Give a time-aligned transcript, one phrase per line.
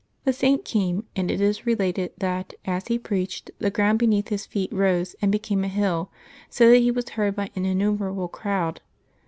[0.23, 4.47] The Saint came, and it is related that, as he preached, the ground beneath his
[4.47, 6.09] feet rose and became a hill,
[6.49, 8.81] so that he was heard by an innumerable crowd.